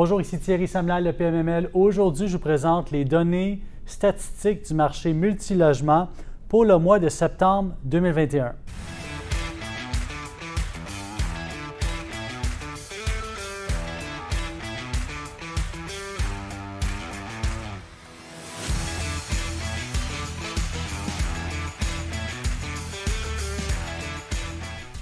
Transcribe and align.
Bonjour, 0.00 0.20
ici 0.20 0.38
Thierry 0.38 0.68
Samlal, 0.68 1.02
le 1.02 1.12
PMML. 1.12 1.70
Aujourd'hui, 1.74 2.28
je 2.28 2.34
vous 2.34 2.38
présente 2.38 2.92
les 2.92 3.04
données 3.04 3.60
statistiques 3.84 4.64
du 4.64 4.72
marché 4.72 5.12
multilogement 5.12 6.06
pour 6.48 6.64
le 6.64 6.78
mois 6.78 7.00
de 7.00 7.08
septembre 7.08 7.74
2021. 7.82 8.54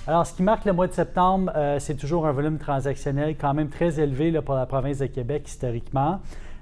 Alors, 0.09 0.25
ce 0.25 0.35
qui 0.35 0.45
marque 0.45 0.65
le 0.65 0.73
mois 0.73 0.87
de 0.87 0.93
septembre, 0.93 1.51
euh, 1.57 1.81
c'est 1.81 1.97
toujours 1.97 2.29
un 2.29 2.33
volume 2.33 2.59
transactionnel 2.59 3.35
quand 3.37 3.53
même 3.55 3.69
très 3.69 3.99
élevé 3.99 4.31
pour 4.41 4.55
la 4.55 4.65
province 4.65 4.99
de 4.99 5.07
Québec 5.07 5.49
historiquement. 5.49 6.21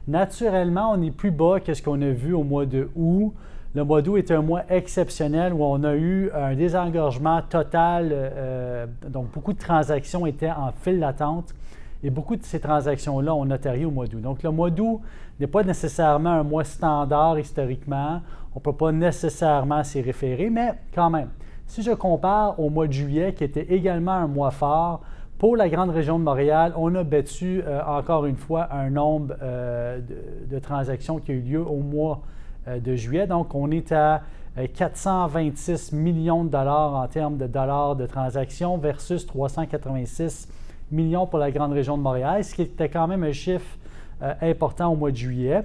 Naturellement, 0.09 0.93
on 0.93 1.03
est 1.03 1.11
plus 1.11 1.31
bas 1.31 1.61
que 1.61 1.75
ce 1.75 1.83
qu'on 1.83 2.01
a 2.01 2.09
vu 2.09 2.33
au 2.33 2.43
mois 2.43 2.65
de 2.65 2.89
août. 2.97 3.35
Le 3.75 3.85
mois 3.85 4.01
d'août 4.01 4.17
était 4.17 4.33
un 4.33 4.41
mois 4.41 4.63
exceptionnel 4.71 5.53
où 5.53 5.63
on 5.63 5.85
a 5.85 5.95
eu 5.95 6.31
un 6.33 6.55
désengorgement 6.55 7.43
total. 7.43 8.09
Euh, 8.13 8.87
donc, 9.07 9.31
beaucoup 9.33 9.53
de 9.53 9.59
transactions 9.59 10.25
étaient 10.25 10.51
en 10.51 10.73
file 10.73 11.01
d'attente 11.01 11.55
et 12.03 12.09
beaucoup 12.09 12.37
de 12.37 12.45
ces 12.45 12.61
transactions-là 12.61 13.35
ont 13.35 13.45
notarié 13.45 13.85
au 13.85 13.91
mois 13.91 14.07
d'août. 14.07 14.23
Donc, 14.23 14.43
le 14.43 14.53
mois 14.53 14.71
d'août 14.71 15.03
n'est 15.39 15.49
pas 15.49 15.65
nécessairement 15.65 16.31
un 16.31 16.45
mois 16.45 16.65
standard 16.65 17.39
historiquement. 17.39 18.23
On 18.55 18.59
ne 18.61 18.63
peut 18.63 18.73
pas 18.73 18.91
nécessairement 18.91 19.85
s'y 19.85 20.01
référer, 20.01 20.49
mais 20.49 20.73
quand 20.95 21.11
même. 21.11 21.29
Si 21.67 21.83
je 21.83 21.93
compare 21.93 22.59
au 22.61 22.71
mois 22.71 22.87
de 22.87 22.93
juillet, 22.93 23.35
qui 23.35 23.45
était 23.45 23.75
également 23.75 24.13
un 24.13 24.27
mois 24.27 24.51
fort, 24.51 25.01
pour 25.39 25.57
la 25.57 25.69
grande 25.69 25.91
région 25.91 26.19
de 26.19 26.25
Montréal, 26.25 26.73
on 26.77 26.95
a 26.95 27.03
battu 27.03 27.63
euh, 27.67 27.81
encore 27.85 28.25
une 28.27 28.37
fois 28.37 28.73
un 28.73 28.89
nombre 28.89 29.35
euh, 29.43 30.01
de, 30.49 30.59
transactions 30.59 31.19
qui 31.19 31.33
a 31.33 31.35
eu 31.35 31.41
lieu 31.41 31.61
au 31.61 31.81
mois 31.81 32.23
euh, 32.69 32.79
de 32.79 32.95
juillet. 32.95 33.27
Donc, 33.27 33.55
on 33.55 33.71
est 33.71 33.91
à 33.93 34.23
426 34.75 35.93
millions 35.93 36.45
de 36.45 36.51
dollars 36.51 36.95
en 36.95 37.09
termes 37.09 37.37
de 37.37 37.49
dollars 37.49 37.97
de 37.97 38.07
transactions 38.07 38.79
versus 38.79 39.27
386 39.27 40.49
millions 40.93 41.27
pour 41.27 41.41
la 41.41 41.51
grande 41.51 41.73
région 41.73 41.99
de 41.99 42.03
Montréal, 42.03 42.45
ce 42.45 42.55
qui 42.55 42.63
était 42.63 42.89
quand 42.89 43.09
même 43.09 43.25
un 43.25 43.33
chiffre 43.33 43.77
important 44.41 44.93
au 44.93 44.97
mois 44.97 45.11
de 45.11 45.17
juillet. 45.17 45.65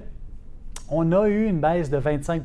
On 0.90 1.12
a 1.12 1.28
eu 1.28 1.46
une 1.46 1.60
baisse 1.60 1.88
de 1.88 1.98
25 1.98 2.42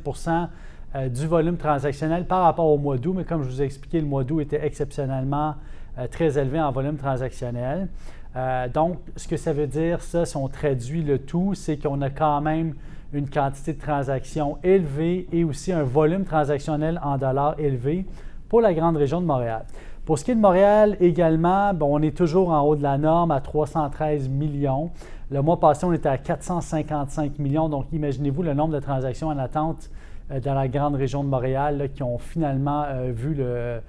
euh, 0.96 1.10
du 1.10 1.28
volume 1.28 1.58
transactionnel 1.58 2.26
par 2.26 2.44
rapport 2.44 2.68
au 2.68 2.78
mois 2.78 2.98
d'août, 2.98 3.16
mais 3.18 3.26
comme 3.26 3.44
je 3.44 3.50
vous 3.50 3.62
ai 3.62 3.66
expliqué, 3.66 4.00
le 4.00 4.08
mois 4.08 4.24
d'août 4.24 4.40
était 4.40 4.66
exceptionnellement 4.66 5.56
euh, 5.98 6.08
très 6.08 6.38
élevé 6.38 6.62
en 6.62 6.72
volume 6.72 6.96
transactionnel. 6.96 7.90
Euh, 8.38 8.70
donc, 8.70 9.00
ce 9.18 9.28
que 9.28 9.36
ça 9.36 9.52
veut 9.52 9.68
dire, 9.68 10.02
ça, 10.02 10.26
si 10.26 10.38
on 10.38 10.48
traduit 10.48 11.04
le 11.04 11.20
tout, 11.20 11.54
c'est 11.54 11.78
qu'on 11.78 12.02
a 12.02 12.10
quand 12.10 12.40
même 12.40 12.76
une 13.12 13.30
quantité 13.30 13.74
de 13.74 13.82
transactions 13.82 14.58
élevée 14.64 15.28
et 15.34 15.44
aussi 15.44 15.74
un 15.74 15.84
volume 15.84 16.24
transactionnel 16.24 17.02
en 17.04 17.18
dollars 17.18 17.60
élevé 17.60 18.06
pour 18.48 18.62
la 18.62 18.74
grande 18.74 18.96
région 18.96 19.20
de 19.20 19.26
Montréal. 19.26 19.66
Pour 20.06 20.18
ce 20.18 20.24
qui 20.24 20.32
est 20.32 20.36
de 20.36 20.40
Montréal 20.40 20.96
également, 21.02 21.72
on 21.82 22.02
est 22.02 22.16
toujours 22.16 22.52
en 22.52 22.62
haut 22.62 22.76
de 22.76 22.84
la 22.84 22.98
norme 22.98 23.32
à 23.32 23.42
313 23.42 24.30
millions. 24.30 24.92
Le 25.32 25.42
mois 25.42 25.60
passé, 25.60 25.86
on 25.86 25.92
était 25.92 26.08
à 26.08 26.18
455 26.18 27.40
millions. 27.40 27.68
Donc, 27.68 27.88
imaginez-vous 27.92 28.44
le 28.44 28.54
nombre 28.54 28.74
de 28.74 28.80
transactions 28.80 29.28
en 29.28 29.38
attente 29.38 29.90
dans 30.30 30.54
la 30.54 30.68
grande 30.68 30.96
région 30.96 31.24
de 31.24 31.30
Montréal 31.30 31.90
qui 31.94 32.04
ont 32.04 32.18
finalement 32.18 32.84
euh, 32.88 33.12
vu 33.14 33.38
euh, 33.40 33.80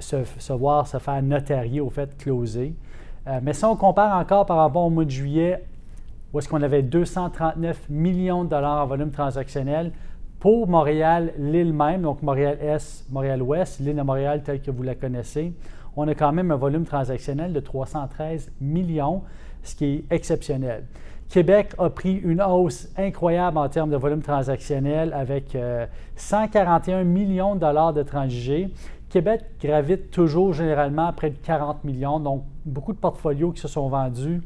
se, 0.00 0.52
voir 0.52 0.86
se 0.86 0.98
faire 0.98 1.22
notarier 1.22 1.80
au 1.80 1.90
fait 1.90 2.16
closer. 2.16 2.74
mais 3.42 3.52
si 3.52 3.64
on 3.64 3.76
compare 3.76 4.18
encore 4.18 4.46
par 4.46 4.56
rapport 4.56 4.84
au 4.84 4.90
mois 4.90 5.04
de 5.04 5.10
juillet, 5.10 5.62
où 6.32 6.38
est-ce 6.38 6.48
qu'on 6.48 6.62
avait 6.62 6.82
239 6.82 7.88
millions 7.88 8.44
de 8.44 8.50
dollars 8.50 8.82
en 8.82 8.86
volume 8.86 9.10
transactionnel 9.10 9.92
pour 10.40 10.68
Montréal, 10.68 11.32
l'île 11.38 11.72
même, 11.72 12.02
donc 12.02 12.22
Montréal-Est, 12.22 13.10
Montréal-Ouest, 13.10 13.80
l'île 13.80 13.96
de 13.96 14.02
Montréal 14.02 14.42
telle 14.44 14.60
que 14.60 14.70
vous 14.70 14.82
la 14.82 14.94
connaissez, 14.94 15.52
on 15.96 16.06
a 16.06 16.14
quand 16.14 16.32
même 16.32 16.50
un 16.52 16.56
volume 16.56 16.84
transactionnel 16.84 17.52
de 17.52 17.60
313 17.60 18.52
millions, 18.60 19.22
ce 19.62 19.74
qui 19.74 19.84
est 19.84 20.04
exceptionnel. 20.10 20.84
Québec 21.28 21.74
a 21.76 21.90
pris 21.90 22.14
une 22.14 22.40
hausse 22.40 22.88
incroyable 22.96 23.58
en 23.58 23.68
termes 23.68 23.90
de 23.90 23.96
volume 23.96 24.22
transactionnel 24.22 25.12
avec 25.12 25.56
141 26.16 27.00
euh, 27.00 27.04
millions 27.04 27.54
de 27.54 27.60
dollars 27.60 27.92
de 27.92 28.02
transigés. 28.02 28.70
Québec 29.10 29.42
gravite 29.62 30.10
toujours 30.10 30.54
généralement 30.54 31.08
à 31.08 31.12
près 31.12 31.30
de 31.30 31.36
40 31.36 31.84
millions, 31.84 32.18
donc 32.18 32.44
beaucoup 32.64 32.94
de 32.94 32.98
portfolios 32.98 33.52
qui 33.52 33.60
se 33.60 33.68
sont 33.68 33.88
vendus 33.88 34.40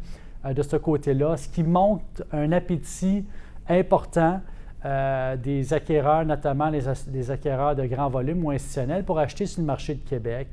euh, 0.44 0.53
de 0.53 0.62
ce 0.62 0.76
côté-là, 0.76 1.37
ce 1.37 1.48
qui 1.48 1.62
montre 1.62 2.25
un 2.32 2.50
appétit 2.50 3.25
important 3.69 4.41
euh, 4.84 5.37
des 5.37 5.72
acquéreurs, 5.72 6.25
notamment 6.25 6.69
les, 6.69 6.82
les, 7.12 7.31
acquéreurs 7.31 7.76
de 7.76 7.87
grand 7.87 8.09
volume 8.09 8.44
ou 8.44 8.50
institutionnels, 8.50 9.04
pour 9.04 9.20
acheter 9.20 9.47
sur 9.47 9.60
le 9.60 9.66
marché 9.66 9.94
de 9.94 10.00
Québec, 10.09 10.49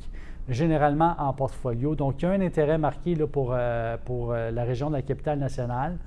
généralement 0.50 1.16
en 1.18 1.34
portfolio. 1.34 1.96
Donc, 1.96 2.22
il 2.22 2.26
y 2.26 2.28
a 2.28 2.32
un 2.32 2.42
intérêt 2.42 2.78
marqué 2.78 3.16
là, 3.16 3.28
pour, 3.28 3.52
euh, 3.54 3.98
pour 4.04 4.32
euh, 4.32 4.52
la 4.52 4.64
région 4.64 4.90
de 4.90 4.96
la 4.96 5.02
capitale 5.02 5.40
nationale, 5.40 5.98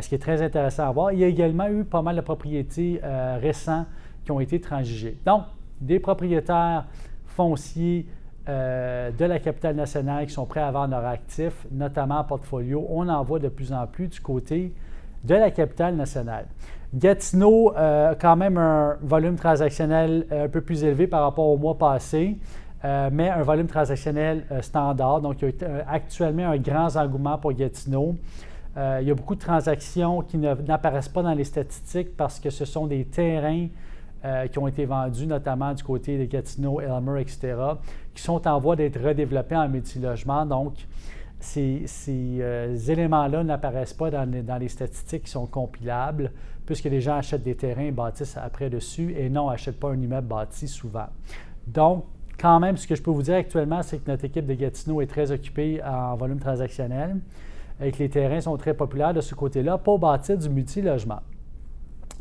ce 0.00 0.08
qui 0.08 0.14
est 0.14 0.18
très 0.18 0.40
intéressant 0.42 0.88
à 0.88 0.92
voir. 0.92 1.12
Il 1.12 1.18
y 1.18 1.24
a 1.24 1.26
également 1.26 1.66
eu 1.66 1.82
pas 1.82 2.02
mal 2.02 2.14
de 2.14 2.20
propriétés 2.20 3.00
récents 3.40 3.84
qui 4.24 4.30
ont 4.30 4.38
été 4.38 4.60
transigées. 4.60 5.18
Donc, 5.26 5.42
des 5.80 5.98
propriétaires 5.98 6.84
fonciers 7.26 8.06
de 8.46 9.24
la 9.24 9.40
capitale 9.40 9.74
nationale 9.74 10.26
qui 10.26 10.32
sont 10.32 10.46
prêts 10.46 10.60
à 10.60 10.70
vendre 10.70 10.92
leurs 10.92 11.04
actifs, 11.04 11.66
notamment 11.72 12.20
en 12.20 12.24
portfolio, 12.24 12.86
on 12.90 13.08
en 13.08 13.24
voit 13.24 13.40
de 13.40 13.48
plus 13.48 13.72
en 13.72 13.88
plus 13.88 14.06
du 14.06 14.20
côté 14.20 14.72
de 15.24 15.34
la 15.34 15.50
capitale 15.50 15.96
nationale. 15.96 16.46
Gatineau 16.94 17.72
a 17.74 18.14
quand 18.14 18.36
même 18.36 18.58
un 18.58 18.98
volume 19.00 19.36
transactionnel 19.36 20.26
euh, 20.30 20.44
un 20.44 20.48
peu 20.48 20.60
plus 20.60 20.84
élevé 20.84 21.06
par 21.06 21.22
rapport 21.22 21.46
au 21.46 21.56
mois 21.56 21.78
passé, 21.78 22.36
euh, 22.84 23.10
mais 23.12 23.28
un 23.28 23.42
volume 23.42 23.66
transactionnel 23.66 24.44
euh, 24.50 24.62
standard. 24.62 25.20
Donc, 25.20 25.42
il 25.42 25.48
y 25.48 25.64
a 25.64 25.84
actuellement 25.88 26.50
un 26.50 26.58
grand 26.58 26.96
engouement 26.96 27.38
pour 27.38 27.52
Gatineau. 27.52 28.16
il 28.76 29.06
y 29.06 29.10
a 29.10 29.14
beaucoup 29.14 29.34
de 29.34 29.40
transactions 29.40 30.22
qui 30.22 30.38
n'apparaissent 30.38 31.08
pas 31.08 31.22
dans 31.22 31.34
les 31.34 31.44
statistiques 31.44 32.16
parce 32.16 32.40
que 32.40 32.50
ce 32.50 32.64
sont 32.64 32.86
des 32.86 33.04
terrains 33.04 33.68
qui 34.52 34.58
ont 34.60 34.68
été 34.68 34.84
vendus, 34.84 35.26
notamment 35.26 35.74
du 35.74 35.82
côté 35.82 36.16
de 36.16 36.26
Gatineau, 36.26 36.80
Elmer, 36.80 37.20
etc., 37.20 37.56
qui 38.14 38.22
sont 38.22 38.46
en 38.46 38.60
voie 38.60 38.76
d'être 38.76 39.02
redéveloppés 39.02 39.56
en 39.56 39.68
multilogement. 39.68 40.46
Donc, 40.46 40.74
ces, 41.42 42.16
euh, 42.40 42.76
éléments-là 42.76 43.44
n'apparaissent 43.44 43.94
pas 43.94 44.10
dans 44.10 44.58
les, 44.58 44.68
statistiques 44.68 45.24
qui 45.24 45.30
sont 45.30 45.46
compilables, 45.46 46.30
puisque 46.64 46.84
les 46.84 47.00
gens 47.00 47.16
achètent 47.16 47.42
des 47.42 47.56
terrains 47.56 47.82
et 47.82 47.90
bâtissent 47.90 48.36
après 48.36 48.70
dessus 48.70 49.14
et 49.16 49.28
non, 49.28 49.50
n'achètent 49.50 49.80
pas 49.80 49.90
un 49.90 50.00
immeuble 50.00 50.28
bâti 50.28 50.68
souvent. 50.68 51.08
Donc, 51.66 52.04
quand 52.38 52.60
même, 52.60 52.76
ce 52.76 52.86
que 52.86 52.94
je 52.94 53.02
peux 53.02 53.10
vous 53.10 53.22
dire 53.22 53.36
actuellement, 53.36 53.82
c'est 53.82 53.98
que 53.98 54.10
notre 54.10 54.24
équipe 54.24 54.46
de 54.46 54.54
Gatineau 54.54 55.00
est 55.00 55.06
très 55.06 55.30
occupée 55.30 55.80
en 55.82 56.16
volume 56.16 56.38
transactionnel 56.38 57.16
et 57.80 57.92
que 57.92 57.98
les 57.98 58.08
terrains 58.08 58.40
sont 58.40 58.56
très 58.56 58.74
populaires 58.74 59.14
de 59.14 59.20
ce 59.20 59.34
côté-là 59.34 59.78
pour 59.78 59.98
bâtir 59.98 60.38
du 60.38 60.48
multilogement. 60.48 61.20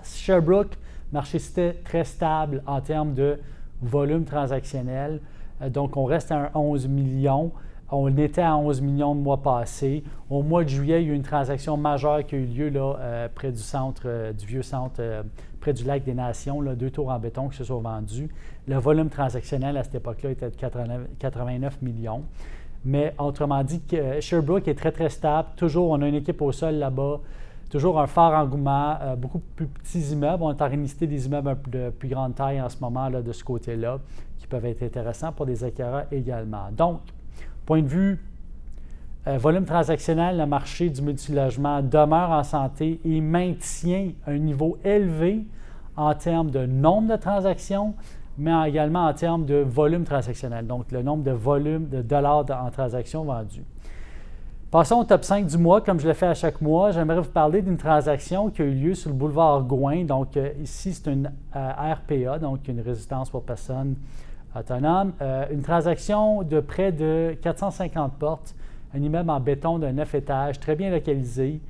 Sherbrooke, 0.04 0.78
marché 1.12 1.40
très 1.84 2.04
stable 2.04 2.64
en 2.66 2.82
termes 2.82 3.14
de 3.14 3.40
volume 3.82 4.26
transactionnel. 4.26 5.20
Euh, 5.62 5.70
donc, 5.70 5.98
on 5.98 6.06
reste 6.06 6.32
à 6.32 6.52
11 6.54 6.88
millions. 6.88 7.52
On 7.94 8.18
était 8.18 8.41
à 8.41 8.56
11 8.56 8.79
millions 8.79 9.13
de 9.16 9.19
mois 9.19 9.41
passés. 9.41 10.06
Au 10.29 10.44
mois 10.44 10.63
de 10.63 10.69
juillet, 10.69 11.03
il 11.03 11.07
y 11.07 11.09
a 11.09 11.13
eu 11.13 11.16
une 11.16 11.24
transaction 11.24 11.75
majeure 11.75 12.25
qui 12.25 12.35
a 12.35 12.38
eu 12.38 12.46
lieu 12.46 12.72
euh, 12.74 13.28
près 13.35 13.52
du 13.52 13.59
centre, 13.59 14.03
euh, 14.06 14.31
du 14.31 14.46
vieux 14.46 14.62
centre, 14.62 14.96
euh, 15.00 15.24
près 15.59 15.74
du 15.74 15.84
lac 15.84 16.06
des 16.06 16.13
Nations, 16.13 16.62
deux 16.62 16.90
tours 16.90 17.09
en 17.09 17.19
béton 17.19 17.50
qui 17.50 17.57
se 17.57 17.66
sont 17.66 17.81
vendus. 17.81 18.29
Le 18.66 18.78
volume 18.78 19.09
transactionnel 19.09 19.75
à 19.75 19.84
cette 19.84 19.96
époque-là 19.96 20.31
était 20.31 20.50
de 20.50 20.56
89 20.56 21.81
millions. 21.81 22.24
Mais 22.85 23.13
autrement 23.19 23.62
dit, 23.62 23.81
Sherbrooke 24.22 24.69
est 24.69 24.75
très, 24.75 24.94
très 24.94 25.09
stable. 25.09 25.50
Toujours, 25.58 25.90
on 25.90 26.02
a 26.02 26.08
une 26.08 26.16
équipe 26.16 26.41
au 26.41 26.53
sol 26.53 26.75
là-bas. 26.75 27.19
Toujours 27.70 27.99
un 27.99 28.08
fort 28.08 28.34
engouement, 28.34 28.97
beaucoup 29.17 29.40
plus 29.40 29.67
petits 29.67 30.14
immeubles. 30.14 30.41
On 30.41 30.52
est 30.52 30.61
en 30.61 30.70
des 30.70 31.26
immeubles 31.26 31.58
de 31.67 31.90
plus 31.90 32.09
grande 32.09 32.35
taille 32.35 32.59
en 32.59 32.70
ce 32.70 32.78
moment 32.82 33.08
là, 33.08 33.22
de 33.22 33.32
ce 33.32 33.44
côté-là, 33.44 33.99
qui 34.40 34.47
peuvent 34.47 34.66
être 34.66 34.82
intéressants 34.82 35.32
pour 35.32 35.46
des 35.46 35.64
acquéreurs 35.64 36.05
également. 36.11 36.70
Donc, 36.72 37.02
Point 37.66 37.81
de 37.81 37.87
vue 37.87 38.19
euh, 39.28 39.37
volume 39.37 39.66
transactionnel, 39.66 40.37
le 40.37 40.46
marché 40.46 40.90
du 40.90 41.02
multilogement 41.02 41.81
demeure 41.81 42.31
en 42.31 42.43
santé 42.43 42.99
et 43.05 43.22
maintient 43.22 44.09
un 44.25 44.37
niveau 44.37 44.78
élevé 44.84 45.46
en 45.96 46.13
termes 46.16 46.49
de 46.49 46.66
nombre 46.66 47.11
de 47.11 47.22
transactions, 47.22 47.93
mais 48.37 48.69
également 48.69 49.05
en 49.05 49.13
termes 49.13 49.46
de 49.46 49.58
volume 49.58 50.05
transactionnel, 50.05 50.66
donc 50.66 50.91
le 50.91 51.03
nombre 51.03 51.23
de 51.23 51.31
volumes 51.31 51.87
de 51.87 52.02
dollars 52.02 52.46
en 52.49 52.72
transactions 52.72 53.23
vendues. 53.23 53.66
Passons 54.72 54.96
au 54.96 55.03
top 55.03 55.25
5 55.25 55.47
du 55.47 55.58
mois, 55.58 55.81
comme 55.81 55.99
je 55.99 56.08
le 56.08 56.13
fais 56.13 56.28
à 56.28 56.34
chaque 56.34 56.61
mois. 56.61 56.91
J'aimerais 56.91 57.19
vous 57.19 57.29
parler 57.29 57.61
d'une 57.61 57.75
transaction 57.75 58.49
qui 58.49 58.61
a 58.61 58.66
eu 58.66 58.73
lieu 58.73 58.96
sur 58.96 59.09
le 59.09 59.17
boulevard 59.17 59.63
Gouin. 59.63 60.05
Donc, 60.05 60.37
euh, 60.37 60.49
ici, 60.63 60.93
c'est 60.93 61.11
une 61.11 61.29
euh, 61.58 61.93
RPA, 61.93 62.40
donc 62.40 62.66
une 62.69 62.79
résistance 62.79 63.29
pour 63.29 63.43
personnes 63.43 63.96
autonome. 64.56 65.14
Euh, 65.22 65.46
une 65.52 65.62
transaction 65.62 66.44
de 66.44 66.59
près 66.59 66.92
de 66.92 67.36
450 67.42 68.14
portes 68.18 68.56
un 68.94 69.02
immeuble 69.02 69.30
en 69.30 69.40
béton 69.40 69.80
de 69.80 69.88
9 69.88 70.16
étages, 70.16 70.59
très 70.59 70.76
bien 70.76 70.90
localisé. 70.90 71.62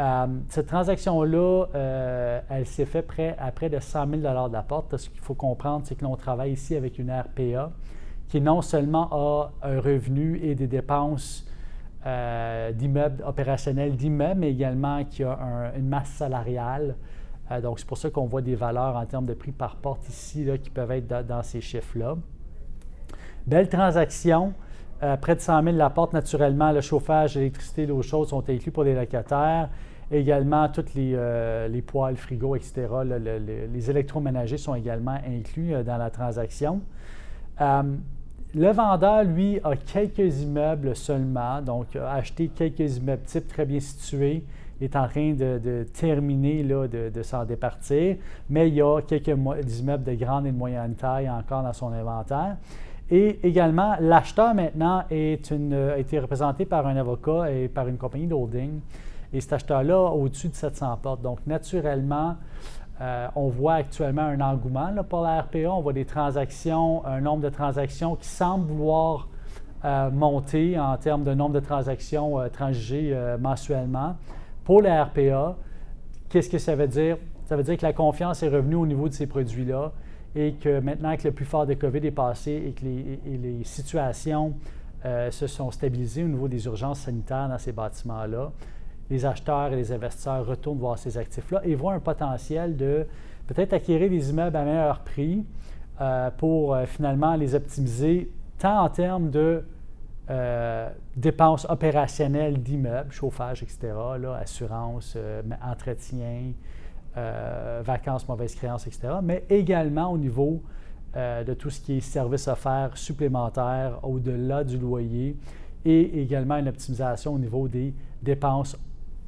Euh, 0.00 0.26
cette 0.48 0.68
transaction-là, 0.68 1.66
euh, 1.74 2.40
elle 2.48 2.64
s'est 2.64 2.86
faite 2.86 3.06
près, 3.06 3.36
à 3.38 3.52
près 3.52 3.68
de 3.68 3.78
100 3.78 4.08
000 4.08 4.22
de 4.22 4.52
la 4.52 4.62
porte. 4.62 4.96
Ce 4.96 5.10
qu'il 5.10 5.20
faut 5.20 5.34
comprendre, 5.34 5.82
c'est 5.84 5.96
que 5.96 6.04
l'on 6.04 6.16
travaille 6.16 6.52
ici 6.52 6.74
avec 6.74 6.98
une 6.98 7.10
RPA 7.10 7.70
qui 8.28 8.40
non 8.40 8.62
seulement 8.62 9.08
a 9.10 9.52
un 9.62 9.80
revenu 9.80 10.40
et 10.42 10.54
des 10.54 10.66
dépenses 10.66 11.46
d'immeubles 12.72 13.22
opérationnels 13.26 13.94
d'immeubles, 13.94 14.40
mais 14.40 14.50
également 14.50 15.04
qui 15.04 15.22
a 15.22 15.72
une 15.76 15.88
masse 15.88 16.08
salariale. 16.08 16.96
Donc, 17.60 17.78
c'est 17.78 17.86
pour 17.86 17.98
ça 17.98 18.10
qu'on 18.10 18.26
voit 18.26 18.42
des 18.42 18.54
valeurs 18.54 18.96
en 18.96 19.04
termes 19.04 19.26
de 19.26 19.34
prix 19.34 19.52
par 19.52 19.76
porte 19.76 20.08
ici 20.08 20.46
qui 20.62 20.70
peuvent 20.70 20.92
être 20.92 21.26
dans 21.26 21.42
ces 21.42 21.60
chiffres-là. 21.60 22.16
Belle 23.46 23.68
transaction. 23.68 24.54
Euh, 25.02 25.16
près 25.16 25.34
de 25.34 25.40
100 25.40 25.64
000 25.64 25.76
la 25.76 25.90
porte, 25.90 26.12
naturellement, 26.12 26.70
le 26.70 26.80
chauffage, 26.80 27.34
l'électricité, 27.34 27.86
l'eau 27.86 28.02
chaude 28.02 28.28
sont 28.28 28.48
inclus 28.48 28.70
pour 28.70 28.84
les 28.84 28.94
locataires. 28.94 29.68
Également, 30.12 30.68
tous 30.68 30.94
les, 30.94 31.12
euh, 31.14 31.66
les, 31.66 31.82
poêles, 31.82 32.16
frigos, 32.16 32.54
etc., 32.54 32.86
les 33.74 33.90
électroménagers 33.90 34.58
sont 34.58 34.76
également 34.76 35.18
inclus 35.26 35.74
euh, 35.74 35.82
dans 35.82 35.96
la 35.96 36.10
transaction. 36.10 36.82
le 37.58 38.70
vendeur, 38.70 39.24
lui, 39.24 39.58
a 39.64 39.74
quelques 39.74 40.42
immeubles 40.42 40.94
seulement, 40.94 41.60
donc 41.62 41.96
a 41.96 42.12
acheté 42.12 42.48
quelques 42.48 42.98
immeubles 42.98 43.24
types 43.24 43.48
très 43.48 43.64
bien 43.64 43.80
situés. 43.80 44.44
Est 44.82 44.96
en 44.96 45.06
train 45.06 45.32
de, 45.32 45.86
terminer 45.94 46.64
là, 46.64 46.88
de, 46.88 47.22
s'en 47.22 47.44
départir, 47.44 48.16
mais 48.50 48.68
il 48.68 48.74
y 48.74 48.82
a 48.82 49.00
quelques 49.00 49.28
immeubles 49.78 50.02
de 50.02 50.14
grande 50.14 50.46
et 50.46 50.50
de 50.50 50.56
moyenne 50.56 50.94
taille 50.94 51.30
encore 51.30 51.62
dans 51.62 51.72
son 51.72 51.92
inventaire. 51.92 52.56
Et 53.10 53.46
également, 53.46 53.94
l'acheteur 54.00 54.54
maintenant 54.54 55.04
est 55.10 55.52
a 55.52 55.98
été 55.98 56.18
représenté 56.18 56.64
par 56.64 56.86
un 56.86 56.96
avocat 56.96 57.52
et 57.52 57.68
par 57.68 57.86
une 57.86 57.96
compagnie 57.96 58.26
de 58.26 58.34
holding. 58.34 58.80
Et 59.32 59.40
cet 59.40 59.52
acheteur-là 59.52 60.10
au-dessus 60.10 60.48
de 60.48 60.54
700 60.54 60.98
portes. 61.02 61.22
Donc, 61.22 61.38
naturellement, 61.46 62.36
euh, 63.00 63.28
on 63.34 63.48
voit 63.48 63.74
actuellement 63.74 64.22
un 64.22 64.40
engouement 64.40 64.94
pour 65.08 65.22
la 65.22 65.42
RPA. 65.42 65.70
On 65.70 65.80
voit 65.80 65.92
des 65.92 66.04
transactions, 66.04 67.04
un 67.04 67.20
nombre 67.20 67.42
de 67.42 67.48
transactions 67.48 68.16
qui 68.16 68.28
semble 68.28 68.66
vouloir 68.66 69.28
euh, 69.84 70.10
monter 70.10 70.78
en 70.78 70.96
termes 70.96 71.24
de 71.24 71.34
nombre 71.34 71.54
de 71.54 71.60
transactions 71.60 72.38
euh, 72.38 72.48
transigées 72.48 73.16
mensuellement. 73.40 74.16
Pour 74.64 74.82
la 74.82 75.04
RPA, 75.04 75.56
qu'est-ce 76.28 76.48
que 76.48 76.58
ça 76.58 76.76
veut 76.76 76.88
dire? 76.88 77.16
Ça 77.46 77.56
veut 77.56 77.62
dire 77.64 77.76
que 77.76 77.82
la 77.82 77.92
confiance 77.92 78.42
est 78.42 78.48
revenue 78.48 78.76
au 78.76 78.86
niveau 78.86 79.08
de 79.08 79.14
ces 79.14 79.26
produits-là 79.26 79.92
et 80.34 80.54
que 80.54 80.80
maintenant 80.80 81.16
que 81.16 81.24
le 81.24 81.32
plus 81.32 81.44
fort 81.44 81.66
de 81.66 81.74
COVID 81.74 82.06
est 82.06 82.10
passé 82.12 82.62
et 82.68 82.72
que 82.72 82.84
les, 82.84 83.64
situations 83.64 84.54
euh, 85.04 85.30
se 85.30 85.46
sont 85.46 85.70
stabilisées 85.70 86.24
au 86.24 86.28
niveau 86.28 86.48
des 86.48 86.64
urgences 86.66 87.00
sanitaires 87.00 87.48
dans 87.48 87.58
ces 87.58 87.72
bâtiments-là, 87.72 88.52
les 89.10 89.26
acheteurs 89.26 89.72
et 89.72 89.76
les 89.76 89.92
investisseurs 89.92 90.46
retournent 90.46 90.78
voir 90.78 90.98
ces 90.98 91.18
actifs-là 91.18 91.60
et 91.64 91.74
voient 91.74 91.94
un 91.94 92.00
potentiel 92.00 92.76
de 92.76 93.06
peut-être 93.46 93.72
acquérir 93.72 94.08
des 94.08 94.30
immeubles 94.30 94.56
à 94.56 94.64
meilleur 94.64 95.00
prix 95.00 95.44
euh, 96.00 96.30
pour 96.38 96.74
euh, 96.74 96.86
finalement 96.86 97.34
les 97.34 97.54
optimiser 97.54 98.30
tant 98.58 98.84
en 98.84 98.88
termes 98.88 99.30
de 99.30 99.64
dépenses 101.16 101.66
opérationnelles 101.68 102.62
d'immeubles, 102.62 103.12
chauffage, 103.12 103.62
etc., 103.62 103.92
assurance, 104.40 105.16
entretien, 105.62 106.52
euh, 107.18 107.82
vacances, 107.84 108.26
mauvaises 108.26 108.54
créances, 108.54 108.86
etc., 108.86 109.16
mais 109.22 109.44
également 109.50 110.10
au 110.10 110.16
niveau 110.16 110.62
euh, 111.14 111.44
de 111.44 111.52
tout 111.52 111.68
ce 111.68 111.78
qui 111.78 111.98
est 111.98 112.00
services 112.00 112.48
offerts 112.48 112.96
supplémentaires 112.96 113.98
au-delà 114.02 114.64
du 114.64 114.78
loyer 114.78 115.36
et 115.84 116.22
également 116.22 116.56
une 116.56 116.68
optimisation 116.68 117.34
au 117.34 117.38
niveau 117.38 117.68
des 117.68 117.92
dépenses 118.22 118.78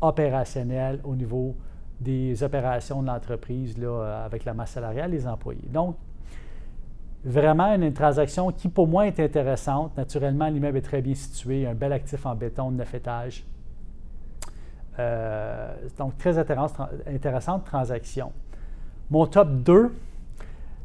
opérationnelles, 0.00 1.00
au 1.04 1.14
niveau 1.14 1.56
des 2.00 2.42
opérations 2.42 3.02
de 3.02 3.08
l'entreprise 3.08 3.74
euh, 3.78 4.24
avec 4.24 4.46
la 4.46 4.54
masse 4.54 4.70
salariale 4.70 5.10
des 5.10 5.26
employés. 5.26 5.68
Donc, 5.70 5.96
vraiment 7.24 7.74
une 7.74 7.92
transaction 7.92 8.52
qui 8.52 8.68
pour 8.68 8.86
moi 8.86 9.06
est 9.06 9.18
intéressante. 9.18 9.96
Naturellement, 9.96 10.48
l'immeuble 10.48 10.78
est 10.78 10.82
très 10.82 11.00
bien 11.00 11.14
situé, 11.14 11.66
un 11.66 11.74
bel 11.74 11.92
actif 11.92 12.26
en 12.26 12.34
béton 12.34 12.70
de 12.70 12.76
9 12.76 12.94
étages. 12.94 13.44
Euh, 14.98 15.74
donc, 15.98 16.16
très 16.18 16.38
intéressante 16.38 17.64
transaction. 17.64 18.32
Mon 19.10 19.26
top 19.26 19.48
2, 19.50 19.92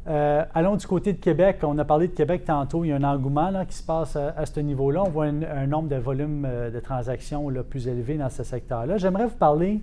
euh, 0.07 0.45
allons 0.55 0.77
du 0.77 0.87
côté 0.87 1.13
de 1.13 1.19
Québec. 1.19 1.59
On 1.63 1.77
a 1.77 1.85
parlé 1.85 2.07
de 2.07 2.13
Québec 2.13 2.43
tantôt. 2.45 2.83
Il 2.85 2.87
y 2.87 2.91
a 2.91 2.95
un 2.95 3.03
engouement 3.03 3.51
qui 3.65 3.75
se 3.75 3.83
passe 3.83 4.15
à, 4.15 4.45
ce 4.45 4.59
niveau-là. 4.61 5.03
On 5.03 5.09
voit 5.09 5.25
un, 5.25 5.67
nombre 5.67 5.89
de 5.89 5.97
volumes 5.97 6.45
euh, 6.47 6.71
de 6.71 6.79
transactions 6.79 7.51
plus 7.69 7.87
élevé 7.87 8.17
dans 8.17 8.29
ce 8.29 8.43
secteur-là. 8.43 8.97
J'aimerais 8.97 9.25
vous 9.25 9.37
parler 9.37 9.81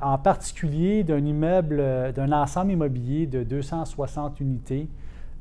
en 0.00 0.16
particulier 0.18 1.02
d'un 1.02 1.24
immeuble, 1.24 1.82
d'un 2.14 2.30
ensemble 2.30 2.70
immobilier 2.70 3.26
de 3.26 3.42
260 3.42 4.38
unités 4.38 4.86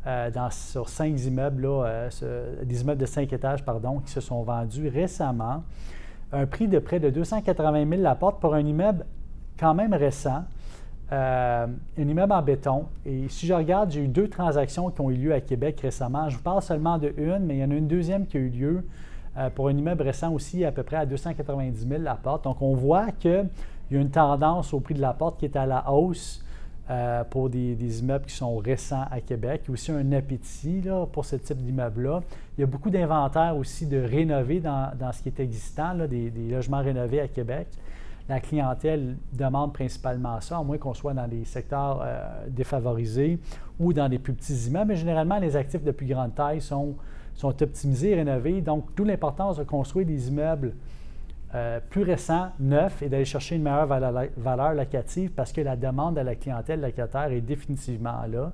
dans, 0.06 0.50
sur 0.52 0.88
cinq 0.88 1.20
immeubles, 1.22 1.68
des 2.64 2.82
immeubles 2.82 3.02
de 3.02 3.06
cinq 3.06 3.34
étages, 3.34 3.64
pardon, 3.66 4.00
qui 4.00 4.12
se 4.12 4.22
sont 4.22 4.44
vendus 4.44 4.88
récemment 4.88 5.64
un 6.32 6.46
prix 6.46 6.68
de 6.68 6.80
près 6.80 7.00
de 7.00 7.10
280 7.10 7.88
000 7.90 8.02
la 8.02 8.16
porte 8.16 8.40
pour 8.40 8.54
un 8.54 8.66
immeuble 8.66 9.06
quand 9.60 9.74
même 9.74 9.94
récent, 9.94 10.44
euh, 11.12 11.68
un 11.98 12.08
immeuble 12.08 12.34
en 12.34 12.42
béton. 12.42 12.86
Et 13.06 13.28
si 13.30 13.48
je 13.48 13.54
regarde, 13.54 13.92
j'ai 13.92 14.02
eu 14.02 14.08
deux 14.08 14.28
transactions 14.28 14.90
qui 14.90 15.02
ont 15.02 15.10
eu 15.12 15.16
lieu 15.16 15.34
à 15.34 15.42
Québec 15.42 15.80
récemment. 15.82 16.30
Je 16.30 16.38
vous 16.38 16.44
parle 16.44 16.62
seulement 16.62 16.98
de 16.98 17.14
une, 17.18 17.46
mais 17.46 17.58
il 17.58 17.60
y 17.60 17.64
en 17.64 17.72
a 17.72 17.76
une 17.76 17.88
deuxième 17.88 18.26
qui 18.26 18.38
a 18.38 18.40
eu 18.40 18.50
lieu 18.50 18.86
euh, 19.38 19.50
pour 19.50 19.68
un 19.68 19.78
immeuble 19.78 20.04
récent 20.04 20.32
aussi 20.34 20.66
à 20.66 20.72
peu 20.72 20.84
près 20.84 20.98
à 20.98 21.06
290 21.06 21.88
000 21.88 22.02
la 22.02 22.16
porte. 22.16 22.44
Donc 22.44 22.62
on 22.62 22.74
voit 22.74 23.12
qu'il 23.12 23.48
y 23.92 23.96
a 23.96 24.00
une 24.00 24.10
tendance 24.10 24.74
au 24.74 24.80
prix 24.80 24.96
de 24.96 25.02
la 25.02 25.14
porte 25.14 25.40
qui 25.40 25.46
est 25.46 25.56
à 25.56 25.66
la 25.66 25.90
hausse 25.92 26.44
euh, 26.88 27.24
pour 27.24 27.50
des, 27.50 28.00
immeubles 28.00 28.26
qui 28.26 28.36
sont 28.36 28.58
récents 28.58 29.06
à 29.10 29.20
Québec. 29.20 29.62
Il 29.64 29.68
y 29.70 29.72
a 29.72 29.74
aussi 29.74 29.92
un 29.92 30.12
appétit 30.12 30.84
pour 31.12 31.26
ce 31.26 31.36
type 31.36 31.58
d'immeuble-là. 31.58 32.22
Il 32.56 32.62
y 32.62 32.64
a 32.64 32.68
beaucoup 32.68 32.92
d'inventaires 32.92 33.58
aussi 33.58 33.88
de 33.88 33.98
rénover 33.98 34.60
dans, 34.60 34.92
ce 35.12 35.24
qui 35.24 35.30
est 35.30 35.40
existant, 35.40 35.96
des, 35.96 36.32
logements 36.48 36.84
rénovés 36.84 37.22
à 37.22 37.28
Québec. 37.28 37.68
La 38.30 38.40
clientèle 38.40 39.18
demande 39.34 39.74
principalement 39.74 40.40
ça, 40.42 40.58
à 40.58 40.64
moins 40.64 40.78
qu'on 40.78 40.94
soit 40.94 41.16
dans 41.16 41.28
des 41.28 41.44
secteurs 41.46 42.02
euh, 42.04 42.46
défavorisés 42.50 43.40
ou 43.80 43.92
dans 43.92 44.08
des 44.08 44.20
plus 44.20 44.34
petits 44.34 44.68
immeubles. 44.68 44.90
Mais 44.90 44.96
généralement, 44.96 45.40
les 45.40 45.56
actifs 45.56 45.84
de 45.84 45.92
plus 45.92 46.06
grande 46.06 46.36
taille 46.36 46.62
sont, 46.62 46.96
optimisés 47.42 48.14
rénovés. 48.14 48.62
Donc, 48.62 48.90
d'où 48.96 49.06
l'importance 49.06 49.58
de 49.58 49.64
construire 49.64 50.06
des 50.06 50.28
immeubles 50.28 50.74
euh, 51.56 51.80
plus 51.90 52.04
récent, 52.04 52.50
neuf, 52.60 53.02
et 53.02 53.08
d'aller 53.08 53.24
chercher 53.24 53.56
une 53.56 53.64
meilleure 53.64 53.88
valeur, 53.88 54.74
locative 54.74 55.32
parce 55.32 55.54
que 55.54 55.62
la 55.62 55.78
demande 55.78 56.18
de 56.18 56.22
la 56.22 56.36
clientèle 56.36 56.82
locataire 56.82 57.32
est 57.32 57.40
définitivement 57.40 58.24
là. 58.30 58.52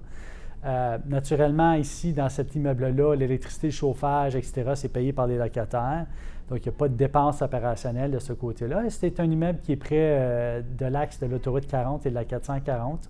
Euh, 0.64 1.00
naturellement, 1.08 1.74
ici, 1.74 2.14
dans 2.14 2.30
cet 2.30 2.54
immeuble-là, 2.54 3.16
l'électricité, 3.16 3.68
le 3.68 3.72
chauffage, 3.74 4.36
etc., 4.36 4.74
c'est 4.76 4.90
payé 4.94 5.14
par 5.14 5.26
les 5.26 5.40
locataires. 5.40 6.06
Donc, 6.48 6.60
il 6.64 6.70
n'y 6.70 6.76
a 6.76 6.78
pas 6.78 6.90
de 6.90 6.94
dépenses 6.94 7.42
opérationnelles 7.42 8.12
de 8.12 8.20
ce 8.20 8.34
côté-là. 8.34 8.84
C'est 8.90 9.20
un 9.20 9.32
immeuble 9.32 9.60
qui 9.64 9.72
est 9.72 9.78
près 9.78 9.90
euh, 9.96 10.62
de 10.78 10.86
l'axe 10.86 11.20
de 11.20 11.26
l'autoroute 11.26 11.66
40 11.66 12.06
et 12.06 12.12
de 12.12 12.16
la 12.16 12.26
440. 12.26 13.10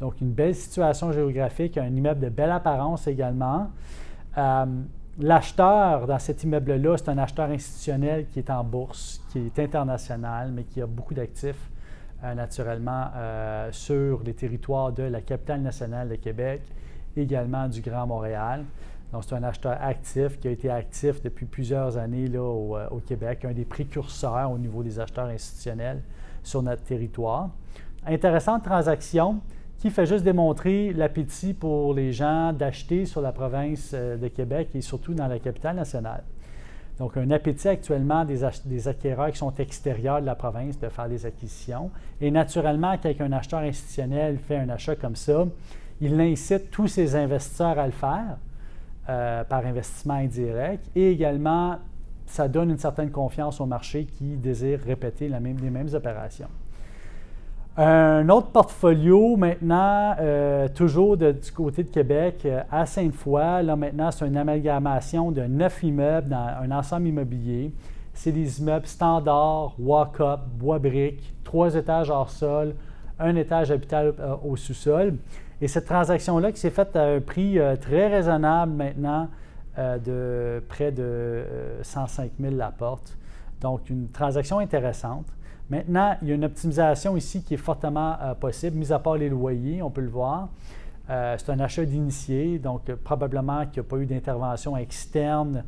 Donc, 0.00 0.20
une 0.20 0.32
belle 0.32 0.54
situation 0.54 1.12
géographique, 1.12 1.78
un 1.78 1.86
immeuble 1.86 2.20
de 2.20 2.28
belle 2.28 2.50
apparence 2.50 3.06
également. 3.06 3.70
L'acheteur 5.20 6.08
dans 6.08 6.18
cet 6.18 6.42
immeuble-là, 6.42 6.96
c'est 6.96 7.08
un 7.08 7.18
acheteur 7.18 7.48
institutionnel 7.48 8.26
qui 8.32 8.40
est 8.40 8.50
en 8.50 8.64
bourse, 8.64 9.22
qui 9.30 9.38
est 9.38 9.58
international, 9.60 10.50
mais 10.52 10.64
qui 10.64 10.82
a 10.82 10.86
beaucoup 10.86 11.14
d'actifs 11.14 11.70
euh, 12.24 12.34
naturellement 12.34 13.06
euh, 13.14 13.68
sur 13.70 14.24
les 14.24 14.34
territoires 14.34 14.90
de 14.92 15.04
la 15.04 15.20
capitale 15.20 15.60
nationale 15.60 16.08
de 16.08 16.16
Québec, 16.16 16.62
également 17.16 17.68
du 17.68 17.80
Grand 17.80 18.08
Montréal. 18.08 18.64
Donc, 19.12 19.22
c'est 19.22 19.36
un 19.36 19.44
acheteur 19.44 19.78
actif 19.80 20.40
qui 20.40 20.48
a 20.48 20.50
été 20.50 20.68
actif 20.68 21.22
depuis 21.22 21.46
plusieurs 21.46 21.96
années 21.96 22.26
là, 22.26 22.42
au, 22.42 22.76
euh, 22.76 22.88
au, 22.90 22.98
Québec, 22.98 23.44
un 23.44 23.52
des 23.52 23.64
précurseurs 23.64 24.50
au 24.50 24.58
niveau 24.58 24.82
des 24.82 24.98
acheteurs 24.98 25.26
institutionnels 25.26 26.02
sur 26.42 26.60
notre 26.60 26.82
territoire. 26.82 27.50
Intéressante 28.04 28.64
transaction 28.64 29.40
qui 29.84 29.90
fait 29.90 30.06
juste 30.06 30.24
démontrer 30.24 30.94
l'appétit 30.94 31.52
pour 31.52 31.92
les 31.92 32.10
gens 32.10 32.54
d'acheter 32.54 33.04
sur 33.04 33.20
la 33.20 33.32
province 33.32 33.90
euh, 33.92 34.16
de 34.16 34.28
Québec 34.28 34.70
et 34.74 34.80
surtout 34.80 35.12
dans 35.12 35.26
la 35.26 35.38
capitale 35.38 35.76
nationale. 35.76 36.22
Donc, 36.98 37.18
un 37.18 37.30
appétit 37.30 37.68
actuellement 37.68 38.24
des, 38.24 38.44
acquéreurs 38.88 39.30
qui 39.30 39.36
sont 39.36 39.52
extérieurs 39.56 40.22
de 40.22 40.26
la 40.26 40.36
province 40.36 40.80
de 40.80 40.88
faire 40.88 41.06
des 41.06 41.26
acquisitions. 41.26 41.90
Et 42.22 42.30
naturellement, 42.30 42.96
quand 42.96 43.12
un 43.20 43.32
acheteur 43.32 43.60
institutionnel 43.60 44.38
fait 44.38 44.56
un 44.56 44.70
achat 44.70 44.96
comme 44.96 45.16
ça, 45.16 45.44
il 46.00 46.18
incite 46.18 46.70
tous 46.70 46.88
ses 46.88 47.14
investisseurs 47.14 47.78
à 47.78 47.84
le 47.84 47.92
faire 47.92 48.38
euh, 49.10 49.44
par 49.44 49.66
investissement 49.66 50.14
indirect 50.14 50.90
et 50.96 51.10
également, 51.10 51.76
ça 52.24 52.48
donne 52.48 52.70
une 52.70 52.78
certaine 52.78 53.10
confiance 53.10 53.60
au 53.60 53.66
marché 53.66 54.06
qui 54.06 54.36
désire 54.36 54.80
répéter 54.80 55.28
les 55.28 55.40
mêmes 55.40 55.92
opérations. 55.92 56.48
Un 57.76 58.28
autre 58.28 58.50
portfolio 58.50 59.36
maintenant, 59.36 60.14
euh, 60.20 60.68
toujours 60.68 61.16
du 61.16 61.34
côté 61.52 61.82
de 61.82 61.88
Québec, 61.88 62.42
euh, 62.44 62.62
à 62.70 62.86
Sainte-Foy. 62.86 63.64
Là 63.64 63.74
maintenant, 63.74 64.12
c'est 64.12 64.28
une 64.28 64.36
amalgamation 64.36 65.32
de 65.32 65.42
neuf 65.42 65.82
immeubles 65.82 66.28
dans 66.28 66.54
un 66.62 66.70
ensemble 66.70 67.08
immobilier. 67.08 67.72
c'est 68.12 68.30
des 68.30 68.60
immeubles 68.60 68.86
standards, 68.86 69.74
walk-up, 69.80 70.38
bois 70.56 70.78
briques, 70.78 71.34
trois 71.42 71.74
étages 71.74 72.10
hors 72.10 72.30
sol, 72.30 72.76
un 73.18 73.34
étage 73.34 73.72
habitable 73.72 74.14
euh, 74.20 74.36
au 74.44 74.54
sous-sol. 74.54 75.16
Et 75.60 75.66
cette 75.66 75.86
transaction-là 75.86 76.52
qui 76.52 76.60
s'est 76.60 76.70
faite 76.70 76.94
à 76.94 77.02
un 77.02 77.20
prix 77.20 77.58
euh, 77.58 77.74
très 77.74 78.06
raisonnable 78.06 78.72
maintenant, 78.72 79.28
de 79.76 80.62
près 80.68 80.92
de 80.92 81.42
105 81.82 82.30
000 82.38 82.54
la 82.54 82.70
porte. 82.70 83.18
Donc, 83.60 83.90
une 83.90 84.08
transaction 84.08 84.60
intéressante. 84.60 85.26
Maintenant, 85.70 86.16
il 86.22 86.28
y 86.28 86.32
a 86.32 86.34
une 86.34 86.44
optimisation 86.44 87.16
ici 87.16 87.42
qui 87.42 87.54
est 87.54 87.58
fortement 87.58 88.16
possible, 88.38 88.76
mis 88.76 88.92
à 88.92 88.98
part 88.98 89.16
les 89.16 89.30
loyers, 89.30 89.82
on 89.82 89.90
peut 89.90 90.02
le 90.02 90.10
voir. 90.10 90.50
c'est 91.08 91.48
un 91.48 91.58
achat 91.58 91.86
d'initié, 91.86 92.58
donc 92.58 92.92
probablement 92.96 93.64
qu'il 93.66 93.80
n'y 93.82 93.86
a 93.86 93.90
pas 93.90 93.96
eu 93.96 94.04
d'intervention 94.04 94.76
externe 94.76 95.64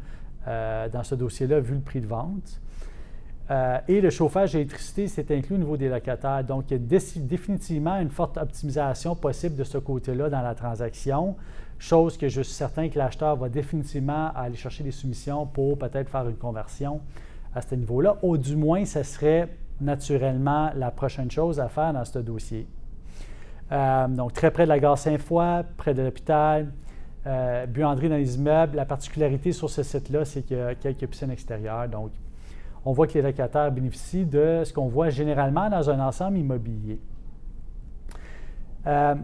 dans 0.46 1.02
ce 1.02 1.14
dossier-là, 1.14 1.60
vu 1.60 1.76
le 1.76 1.80
prix 1.80 2.02
de 2.02 2.06
vente. 2.06 2.60
Euh, 3.50 3.78
et 3.86 4.00
le 4.00 4.10
chauffage 4.10 4.54
et 4.54 4.58
l'électricité, 4.58 5.06
c'est 5.06 5.30
inclus 5.30 5.54
au 5.54 5.58
niveau 5.58 5.76
des 5.76 5.88
locataires. 5.88 6.42
Donc, 6.42 6.70
il 6.70 6.74
y 6.74 6.76
a 6.76 6.98
définitivement 7.20 7.96
une 7.98 8.10
forte 8.10 8.36
optimisation 8.38 9.14
possible 9.14 9.54
de 9.54 9.64
ce 9.64 9.78
côté-là 9.78 10.28
dans 10.28 10.42
la 10.42 10.54
transaction, 10.54 11.36
chose 11.78 12.16
que 12.16 12.28
je 12.28 12.42
suis 12.42 12.54
certain 12.54 12.88
que 12.88 12.98
l'acheteur 12.98 13.36
va 13.36 13.48
définitivement 13.48 14.32
aller 14.34 14.56
chercher 14.56 14.82
des 14.82 14.90
soumissions 14.90 15.46
pour 15.46 15.78
peut-être 15.78 16.08
faire 16.08 16.28
une 16.28 16.36
conversion 16.36 17.00
à 17.54 17.62
ce 17.62 17.74
niveau-là. 17.74 18.16
Ou 18.22 18.36
du 18.36 18.56
moins, 18.56 18.84
ce 18.84 19.02
serait 19.04 19.48
naturellement 19.80 20.71
la 20.75 20.90
prochaine 20.90 21.30
chose 21.30 21.61
à 21.61 21.68
faire 21.68 21.92
dans 21.92 22.04
ce 22.04 22.18
dossier. 22.18 22.66
Euh, 23.73 24.09
donc, 24.09 24.33
très 24.33 24.50
près 24.50 24.64
de 24.64 24.68
la 24.68 24.78
gare 24.78 24.99
Saint-Foy, 24.99 25.64
près 25.76 25.95
de 25.95 26.02
l'hôpital, 26.02 26.73
euh, 27.26 27.66
buanderie 27.66 28.09
dans 28.09 28.16
les 28.16 28.37
immeubles. 28.37 28.76
La 28.76 28.85
particularité 28.85 29.52
sur 29.52 29.68
ce 29.68 29.83
site-là, 29.83 30.25
c'est 30.25 30.42
qu'il 30.42 30.56
y 30.56 30.61
a 30.61 30.75
quelques 30.75 31.06
piscines 31.06 31.30
extérieures. 31.30 31.88
Donc, 31.88 32.12
on 32.85 32.92
voit 32.92 33.09
que 33.09 33.14
les 33.14 33.23
locataires 33.23 33.73
bénéficient 33.73 34.25
de 34.25 34.62
ce 34.64 34.73
qu'on 34.73 34.87
voit 34.87 35.11
généralement 35.11 35.68
dans 35.68 35.90
un 35.90 35.99
ensemble 35.99 36.38
immobilier. 36.38 37.00
Euh, 38.87 39.16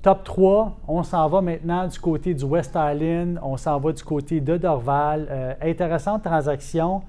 top 0.00 0.24
3, 0.24 0.78
on 0.88 1.02
s'en 1.02 1.28
va 1.28 1.42
maintenant 1.42 1.86
du 1.86 1.98
côté 1.98 2.32
du 2.32 2.44
West 2.44 2.74
Island, 2.74 3.38
on 3.42 3.58
s'en 3.58 3.78
va 3.78 3.92
du 3.92 4.02
côté 4.02 4.40
de 4.40 4.56
Dorval. 4.56 5.26
Euh, 5.30 5.54
intéressante 5.60 6.22
transaction. 6.22 7.02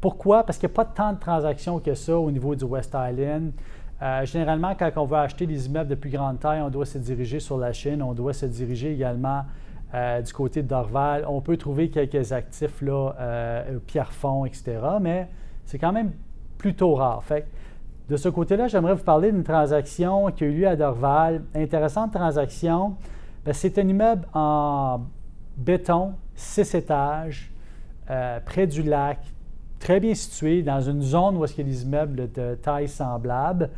Pourquoi? 0.00 0.44
Parce 0.44 0.58
qu'il 0.58 0.68
n'y 0.68 0.74
a 0.74 0.76
pas 0.76 0.84
tant 0.84 1.12
de 1.12 1.18
transactions 1.18 1.78
que 1.80 1.94
ça 1.94 2.16
au 2.16 2.30
niveau 2.30 2.54
du 2.54 2.64
West 2.64 2.94
Island. 2.94 3.52
Euh, 4.02 4.26
généralement, 4.26 4.74
quand 4.74 4.90
on 4.96 5.06
veut 5.06 5.16
acheter 5.16 5.46
des 5.46 5.66
immeubles 5.66 5.88
de 5.88 5.94
plus 5.94 6.10
grande 6.10 6.38
taille, 6.38 6.60
on 6.60 6.68
doit 6.68 6.84
se 6.84 6.98
diriger 6.98 7.40
sur 7.40 7.56
la 7.56 7.72
Chine, 7.72 8.02
on 8.02 8.12
doit 8.12 8.34
se 8.34 8.46
diriger 8.46 8.92
également 8.92 9.44
euh, 9.94 10.20
du 10.20 10.32
côté 10.32 10.62
de 10.62 10.68
Dorval. 10.68 11.24
On 11.26 11.40
peut 11.40 11.56
trouver 11.56 11.88
quelques 11.88 12.32
actifs, 12.32 12.82
là, 12.82 13.14
euh, 13.18 13.78
Pierrefonds, 13.86 14.44
etc., 14.44 14.78
mais 15.00 15.28
c'est 15.64 15.78
quand 15.78 15.92
même 15.92 16.12
plutôt 16.58 16.94
rare. 16.94 17.24
Fait 17.24 17.46
de 18.08 18.16
ce 18.16 18.28
côté-là, 18.28 18.68
j'aimerais 18.68 18.94
vous 18.94 19.02
parler 19.02 19.32
d'une 19.32 19.42
transaction 19.42 20.30
qui 20.30 20.44
a 20.44 20.46
eu 20.46 20.52
lieu 20.52 20.68
à 20.68 20.76
Dorval. 20.76 21.42
Intéressante 21.54 22.12
transaction. 22.12 22.96
Ben, 23.44 23.52
c'est 23.52 23.78
un 23.78 23.88
immeuble 23.88 24.26
en 24.32 25.00
béton, 25.56 26.14
six 26.34 26.72
étages, 26.74 27.52
euh, 28.10 28.38
près 28.44 28.66
du 28.66 28.82
lac, 28.82 29.18
très 29.78 30.00
bien 30.00 30.14
situé, 30.14 30.62
dans 30.62 30.80
une 30.80 31.02
zone 31.02 31.36
où 31.36 31.44
il 31.44 31.58
y 31.58 31.60
a 31.60 31.64
des 31.64 31.82
immeubles 31.82 32.32
de 32.32 32.54
taille 32.54 32.88
semblable. 32.88 33.70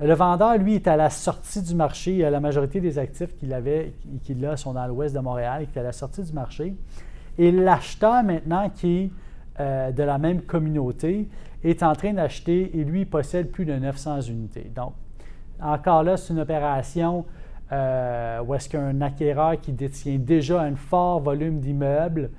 Le 0.00 0.14
vendeur, 0.14 0.58
lui, 0.58 0.74
est 0.74 0.88
à 0.88 0.96
la 0.96 1.10
sortie 1.10 1.62
du 1.62 1.74
marché. 1.74 2.18
La 2.18 2.40
majorité 2.40 2.80
des 2.80 2.98
actifs 2.98 3.36
qu'il 3.36 3.52
avait, 3.52 3.94
qu'il 4.24 4.44
a, 4.44 4.56
sont 4.56 4.72
dans 4.72 4.86
l'ouest 4.86 5.14
de 5.14 5.20
Montréal, 5.20 5.66
qui 5.72 5.78
est 5.78 5.80
à 5.80 5.84
la 5.84 5.92
sortie 5.92 6.22
du 6.22 6.32
marché. 6.32 6.74
Et 7.38 7.52
l'acheteur, 7.52 8.22
maintenant, 8.22 8.70
qui 8.70 8.96
est 8.96 9.10
euh, 9.60 9.92
de 9.92 10.02
la 10.02 10.18
même 10.18 10.42
communauté, 10.42 11.28
est 11.62 11.82
en 11.82 11.94
train 11.94 12.12
d'acheter 12.12 12.76
et 12.78 12.84
lui 12.84 13.04
possède 13.04 13.50
plus 13.50 13.64
de 13.64 13.74
900 13.74 14.22
unités. 14.22 14.70
Donc, 14.74 14.92
encore 15.60 16.02
là, 16.02 16.16
c'est 16.16 16.32
une 16.32 16.40
opération 16.40 17.24
euh, 17.72 18.42
où 18.42 18.54
est-ce 18.54 18.68
qu'un 18.68 19.00
acquéreur 19.00 19.60
qui 19.60 19.72
détient 19.72 20.18
déjà 20.18 20.60
un 20.60 20.76
fort 20.76 21.20
volume 21.20 21.60
d'immeubles 21.60 22.30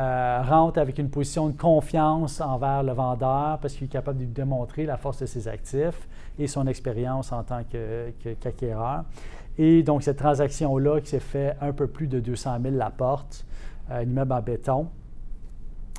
euh, 0.00 0.42
rentre 0.42 0.78
avec 0.78 0.96
une 0.98 1.10
position 1.10 1.48
de 1.48 1.56
confiance 1.56 2.40
envers 2.40 2.82
le 2.82 2.92
vendeur 2.92 3.58
parce 3.60 3.74
qu'il 3.74 3.84
est 3.84 3.90
capable 3.90 4.16
de 4.16 4.24
lui 4.24 4.30
démontrer 4.30 4.86
la 4.86 4.96
force 4.96 5.18
de 5.18 5.26
ses 5.26 5.46
actifs 5.46 6.08
et 6.38 6.46
son 6.46 6.66
expérience 6.66 7.32
en 7.32 7.42
tant 7.42 7.60
qu'acquéreur. 7.64 9.04
et 9.58 9.82
donc, 9.82 10.02
cette 10.02 10.16
transaction-là 10.16 11.00
qui 11.02 11.10
s'est 11.10 11.20
fait 11.20 11.54
un 11.60 11.72
peu 11.72 11.86
plus 11.86 12.06
de 12.06 12.18
200 12.18 12.60
000 12.62 12.76
la 12.76 12.88
porte, 12.88 13.44
euh, 13.90 14.00
un 14.00 14.02
immeuble 14.04 14.32
en 14.32 14.40
béton. 14.40 14.88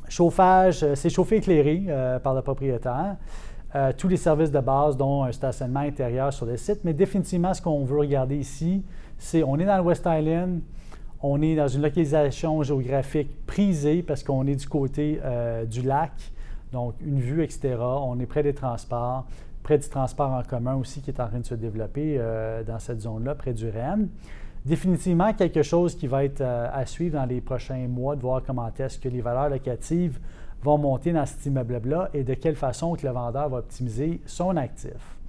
Chauffage, 0.10 0.82
euh, 0.82 0.96
c'est 0.96 1.12
chauffé 1.12 1.36
éclairé 1.36 1.86
par 2.24 2.34
le 2.34 2.42
propriétaire. 2.42 3.18
tous 3.98 4.08
les 4.08 4.18
services 4.18 4.52
de 4.52 4.60
base, 4.62 4.98
dont 4.98 5.26
un 5.26 5.32
stationnement 5.32 5.82
intérieur 5.82 6.34
sur 6.34 6.48
le 6.48 6.58
site. 6.58 6.80
Mais 6.86 6.94
définitivement, 6.94 7.54
ce 7.54 7.62
qu'on 7.62 7.86
veut 7.86 8.00
regarder 8.00 8.38
ici, 8.38 8.84
c'est 9.20 9.44
on 9.44 9.60
est 9.60 9.66
dans 9.66 9.78
le 9.78 9.84
West 9.84 10.08
Island, 10.08 10.62
on 11.24 11.42
est 11.42 11.56
dans 11.56 11.68
une 11.68 11.82
localisation 11.82 12.64
géographique 12.64 13.46
prisée 13.46 14.02
parce 14.02 14.24
qu'on 14.24 14.46
est 14.48 14.56
du 14.56 14.68
côté 14.68 15.20
euh, 15.24 15.66
du 15.66 15.82
lac, 15.82 16.12
donc 16.72 16.96
une 17.02 17.20
vue, 17.20 17.44
etc. 17.44 17.76
On 17.80 18.20
est 18.20 18.26
près 18.26 18.44
des 18.44 18.54
transports, 18.54 19.26
près 19.64 19.78
du 19.78 19.88
transport 19.88 20.32
en 20.32 20.44
commun 20.44 20.76
aussi 20.76 21.02
qui 21.02 21.12
est 21.12 21.20
en 21.20 21.28
train 21.28 21.40
de 21.40 21.46
se 21.46 21.56
développer 21.56 22.16
euh, 22.18 22.64
dans 22.64 22.80
cette 22.80 23.02
zone-là, 23.02 23.36
près 23.36 23.54
du 23.54 23.70
Rennes. 23.70 24.10
Définitivement 24.66 25.34
quelque 25.34 25.64
chose 25.64 25.96
qui 25.96 26.08
va 26.08 26.24
être 26.24 26.42
euh, 26.42 26.70
à 26.72 26.86
suivre 26.86 27.20
dans 27.20 27.26
les 27.26 27.42
prochains 27.42 27.88
mois, 27.88 28.16
de 28.16 28.22
voir 28.22 28.42
comment 28.46 28.72
est-ce 28.78 29.00
que 29.00 29.10
les 29.10 29.22
valeurs 29.22 29.50
locatives 29.50 30.20
vont 30.64 30.78
monter 30.78 31.12
dans 31.12 31.26
cet 31.26 31.46
immeuble-là 31.46 32.10
et 32.14 32.24
de 32.24 32.34
quelle 32.36 32.56
façon 32.56 32.96
que 32.96 33.06
le 33.06 33.14
vendeur 33.14 33.50
va 33.50 33.58
optimiser 33.58 34.22
son 34.26 34.56
actif. 34.58 35.21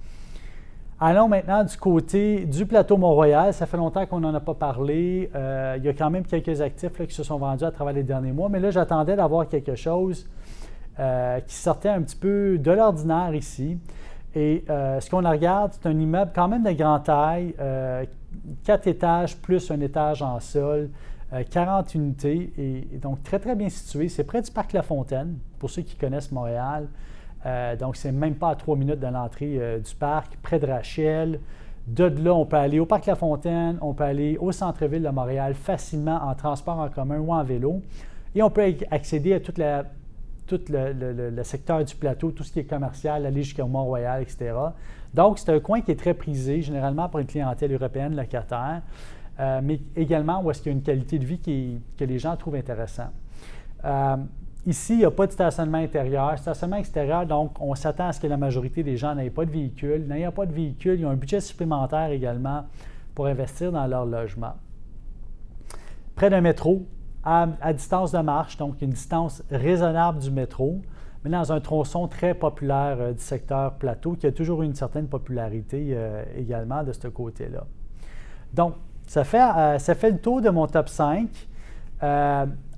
Allons 0.99 1.27
maintenant 1.27 1.63
du 1.63 1.75
côté 1.75 2.45
du 2.45 2.65
plateau 2.65 2.97
Mont-Royal. 2.97 3.53
Ça 3.53 3.65
fait 3.65 3.77
longtemps 3.77 4.05
qu'on 4.05 4.19
n'en 4.19 4.33
a 4.33 4.39
pas 4.39 4.53
parlé. 4.53 5.29
Euh, 5.35 5.75
il 5.77 5.83
y 5.83 5.89
a 5.89 5.93
quand 5.93 6.09
même 6.09 6.23
quelques 6.23 6.61
actifs 6.61 7.05
qui 7.07 7.13
se 7.13 7.23
sont 7.23 7.37
vendus 7.37 7.63
à 7.63 7.71
travers 7.71 7.93
les 7.93 8.03
derniers 8.03 8.31
mois, 8.31 8.47
mais 8.47 8.59
là, 8.59 8.69
j'attendais 8.69 9.15
d'avoir 9.15 9.49
quelque 9.49 9.75
chose 9.75 10.27
euh, 10.99 11.39
qui 11.41 11.55
sortait 11.55 11.89
un 11.89 12.01
petit 12.03 12.15
peu 12.15 12.57
de 12.59 12.71
l'ordinaire 12.71 13.33
ici. 13.33 13.79
Et 14.35 14.63
euh, 14.69 14.99
ce 14.99 15.09
qu'on 15.09 15.27
regarde, 15.27 15.73
c'est 15.73 15.87
un 15.89 15.99
immeuble 15.99 16.31
quand 16.33 16.47
même 16.47 16.63
de 16.63 16.71
grande 16.71 17.03
taille, 17.03 17.55
quatre 18.63 18.87
étages 18.87 19.35
plus 19.37 19.71
un 19.71 19.81
étage 19.81 20.21
en 20.21 20.39
sol, 20.39 20.89
40 21.49 21.95
unités, 21.95 22.53
et, 22.57 22.97
donc 22.97 23.23
très, 23.23 23.39
très 23.39 23.55
bien 23.55 23.69
situé. 23.69 24.09
C'est 24.09 24.23
près 24.23 24.41
du 24.41 24.51
parc 24.51 24.73
La 24.73 24.83
Fontaine, 24.83 25.37
pour 25.57 25.71
ceux 25.71 25.81
qui 25.81 25.95
connaissent 25.95 26.31
Montréal. 26.31 26.87
Euh, 27.45 27.75
donc, 27.75 27.95
c'est 27.95 28.11
même 28.11 28.35
pas 28.35 28.51
à 28.51 28.55
trois 28.55 28.75
minutes 28.75 28.99
de 28.99 29.07
l'entrée 29.07 29.57
euh, 29.59 29.79
du 29.79 29.95
parc, 29.95 30.37
près 30.41 30.59
de 30.59 30.65
Rachel. 30.65 31.39
De 31.87 32.05
là, 32.05 32.33
on 32.33 32.45
peut 32.45 32.55
aller 32.55 32.79
au 32.79 32.85
Parc 32.85 33.05
La 33.07 33.15
Fontaine, 33.15 33.77
on 33.81 33.93
peut 33.93 34.05
aller 34.05 34.37
au 34.39 34.51
centre-ville 34.53 35.03
de 35.03 35.09
Montréal 35.09 35.53
facilement 35.53 36.21
en 36.23 36.33
transport 36.33 36.79
en 36.79 36.87
commun 36.87 37.19
ou 37.19 37.33
en 37.33 37.43
vélo. 37.43 37.81
Et 38.35 38.41
on 38.41 38.49
peut 38.49 38.73
accéder 38.89 39.33
à 39.33 39.39
tout 39.41 39.53
le, 40.69 41.43
secteur 41.43 41.83
du 41.83 41.95
plateau, 41.95 42.31
tout 42.31 42.43
ce 42.43 42.53
qui 42.53 42.59
est 42.59 42.63
commercial, 42.63 43.25
aller 43.25 43.43
jusqu'au 43.43 43.67
Mont-Royal, 43.67 44.21
etc. 44.21 44.53
Donc, 45.13 45.39
c'est 45.39 45.51
un 45.51 45.59
coin 45.59 45.81
qui 45.81 45.91
est 45.91 45.99
très 45.99 46.13
prisé, 46.13 46.61
généralement 46.61 47.09
pour 47.09 47.19
une 47.19 47.27
clientèle 47.27 47.73
européenne 47.73 48.15
locataire, 48.15 48.81
euh, 49.39 49.59
mais 49.61 49.81
également 49.95 50.41
où 50.41 50.49
est-ce 50.51 50.61
qu'il 50.61 50.71
y 50.71 50.75
a 50.75 50.77
une 50.77 50.83
qualité 50.83 51.19
de 51.19 51.25
vie 51.25 51.39
que 51.97 52.05
les 52.05 52.19
gens 52.19 52.35
trouvent 52.37 52.55
intéressant. 52.55 53.09
Ici, 54.65 54.93
il 54.93 54.99
n'y 54.99 55.05
a 55.05 55.11
pas 55.11 55.27
de 55.27 55.31
stationnement 55.33 55.79
intérieur. 55.79 56.37
Stationnement 56.39 56.77
extérieur, 56.77 57.25
donc, 57.25 57.59
on 57.59 57.75
s'attend 57.75 58.07
à 58.07 58.13
ce 58.13 58.19
que 58.21 58.27
la 58.27 58.37
majorité 58.37 58.81
des 58.81 58.95
gens 58.95 59.13
n'aient 59.13 59.29
pas 59.29 59.45
de 59.45 59.51
véhicule. 59.51 60.05
N'ayant 60.07 60.31
pas 60.31 60.45
de 60.45 60.53
véhicule, 60.53 60.99
ils 60.99 61.05
ont 61.05 61.09
un 61.09 61.15
budget 61.15 61.41
supplémentaire 61.41 62.11
également 62.11 62.63
pour 63.13 63.25
investir 63.25 63.73
dans 63.73 63.85
leur 63.87 64.05
logement. 64.05 64.53
Près 66.15 66.29
d'un 66.29 66.39
métro, 66.39 66.85
à, 67.25 67.73
distance 67.73 68.11
de 68.11 68.19
marche, 68.19 68.57
donc 68.57 68.81
une 68.81 68.91
distance 68.91 69.43
raisonnable 69.51 70.19
du 70.19 70.31
métro, 70.31 70.81
mais 71.23 71.29
dans 71.29 71.51
un 71.51 71.59
tronçon 71.59 72.07
très 72.07 72.33
populaire 72.33 72.97
euh, 72.99 73.13
du 73.13 73.21
secteur 73.21 73.75
plateau, 73.75 74.13
qui 74.13 74.27
a 74.27 74.31
toujours 74.31 74.61
une 74.61 74.75
certaine 74.75 75.07
popularité 75.07 75.91
euh, 75.91 76.23
également 76.37 76.83
de 76.83 76.91
ce 76.91 77.07
côté-là. 77.07 77.65
Donc, 78.53 78.75
ça 79.07 79.23
fait, 79.23 79.41
euh, 79.41 79.79
ça 79.79 79.95
fait 79.95 80.11
le 80.11 80.19
tour 80.19 80.41
de 80.41 80.49
mon 80.49 80.67
top 80.67 80.89
5. 80.89 81.29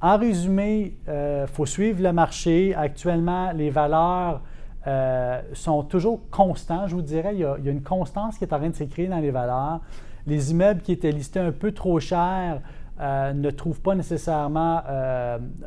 En 0.05 0.17
résumé, 0.17 0.97
il 1.07 1.09
euh, 1.09 1.47
faut 1.47 1.65
suivre 1.65 2.03
le 2.03 2.13
marché. 2.13 2.75
Actuellement, 2.75 3.51
les 3.53 3.71
valeurs 3.71 4.41
euh, 4.85 5.41
sont 5.53 5.81
toujours 5.81 6.29
constantes, 6.29 6.89
je 6.89 6.95
vous 6.95 7.01
dirais. 7.01 7.33
Il 7.33 7.39
y, 7.39 7.43
a, 7.43 7.57
une 7.65 7.81
constance 7.81 8.37
qui 8.37 8.43
est 8.43 8.53
en 8.53 8.59
train 8.59 8.69
de 8.69 8.75
s'écrire 8.75 9.09
dans 9.09 9.19
les 9.19 9.31
valeurs. 9.31 9.79
Les 10.27 10.51
immeubles 10.51 10.81
qui 10.81 10.91
étaient 10.91 11.11
listés 11.11 11.39
un 11.39 11.51
peu 11.51 11.71
trop 11.71 11.99
chers 11.99 12.61
euh, 12.99 13.33
ne 13.33 13.49
trouvent 13.49 13.81
pas 13.81 13.95
nécessairement 13.95 14.83